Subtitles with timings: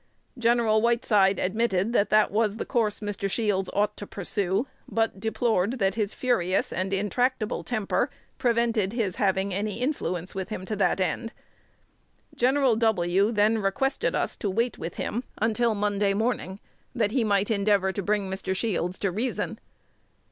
[0.35, 0.57] Gen.
[0.65, 3.29] Whiteside admitted that that was the course Mr.
[3.29, 8.09] Shields ought to pursue, but deplored that his furious and intractable temper
[8.39, 11.33] prevented his having any influence with him to that end.
[12.35, 12.55] Gen.
[12.79, 13.31] W.
[13.31, 16.59] then requested us to wait with him until Monday morning,
[16.95, 18.55] that he might endeavor to bring Mr.
[18.55, 19.59] Shields to reason.